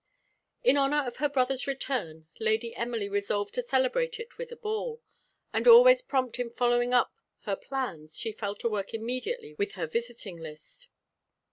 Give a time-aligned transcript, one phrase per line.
[0.63, 4.99] IN honour of her brother's return Lady Emily resolved to celebrate it with a ball;
[5.53, 9.85] and always prompt in following up her plans, she fell to work immediately with her
[9.85, 10.89] visiting list.